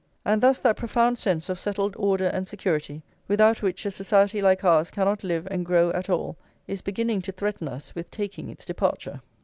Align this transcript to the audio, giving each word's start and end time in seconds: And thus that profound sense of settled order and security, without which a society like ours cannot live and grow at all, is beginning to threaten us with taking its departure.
And 0.25 0.41
thus 0.41 0.57
that 0.57 0.77
profound 0.77 1.19
sense 1.19 1.47
of 1.47 1.59
settled 1.59 1.95
order 1.95 2.25
and 2.25 2.47
security, 2.47 3.03
without 3.27 3.61
which 3.61 3.85
a 3.85 3.91
society 3.91 4.41
like 4.41 4.63
ours 4.63 4.89
cannot 4.89 5.23
live 5.23 5.47
and 5.51 5.63
grow 5.63 5.91
at 5.91 6.09
all, 6.09 6.37
is 6.67 6.81
beginning 6.81 7.21
to 7.21 7.31
threaten 7.31 7.67
us 7.67 7.93
with 7.93 8.09
taking 8.09 8.49
its 8.49 8.65
departure. 8.65 9.21